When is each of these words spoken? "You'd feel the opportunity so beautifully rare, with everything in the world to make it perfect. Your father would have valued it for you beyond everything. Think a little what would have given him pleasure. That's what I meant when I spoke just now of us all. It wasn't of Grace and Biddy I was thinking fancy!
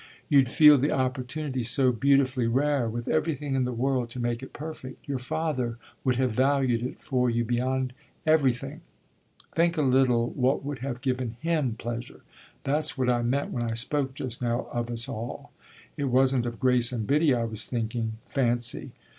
"You'd 0.29 0.49
feel 0.49 0.79
the 0.79 0.89
opportunity 0.91 1.61
so 1.61 1.91
beautifully 1.91 2.47
rare, 2.47 2.89
with 2.89 3.07
everything 3.07 3.53
in 3.53 3.65
the 3.65 3.71
world 3.71 4.09
to 4.09 4.19
make 4.19 4.41
it 4.41 4.51
perfect. 4.51 5.07
Your 5.07 5.19
father 5.19 5.77
would 6.03 6.15
have 6.15 6.31
valued 6.31 6.81
it 6.81 7.03
for 7.03 7.29
you 7.29 7.45
beyond 7.45 7.93
everything. 8.25 8.81
Think 9.55 9.77
a 9.77 9.83
little 9.83 10.31
what 10.31 10.65
would 10.65 10.79
have 10.79 11.01
given 11.01 11.37
him 11.41 11.75
pleasure. 11.77 12.21
That's 12.63 12.97
what 12.97 13.11
I 13.11 13.21
meant 13.21 13.51
when 13.51 13.61
I 13.69 13.75
spoke 13.75 14.15
just 14.15 14.41
now 14.41 14.61
of 14.73 14.89
us 14.89 15.07
all. 15.07 15.51
It 15.97 16.05
wasn't 16.05 16.47
of 16.47 16.59
Grace 16.59 16.91
and 16.91 17.05
Biddy 17.05 17.35
I 17.35 17.43
was 17.43 17.67
thinking 17.67 18.13
fancy! 18.25 18.93